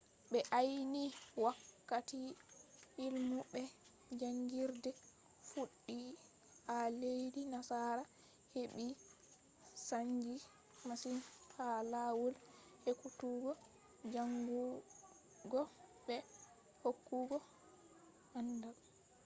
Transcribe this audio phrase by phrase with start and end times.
[0.31, 1.03] ɓe ayni
[1.43, 2.19] wakkati
[3.05, 3.61] illmu be
[4.19, 4.89] jaangirde
[5.49, 5.95] fuɗɗi
[6.75, 8.03] a leddi nasara
[8.53, 8.85] heɓɓi
[9.87, 10.33] saanji
[10.87, 11.17] masin
[11.55, 12.33] ha lawol
[12.89, 13.51] ekkutuggo
[14.13, 15.61] jaangugo
[16.05, 16.15] be
[16.81, 17.37] hokkugo
[18.37, 18.75] aandal